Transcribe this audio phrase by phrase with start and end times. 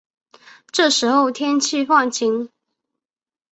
[0.71, 2.49] 这时候天气放晴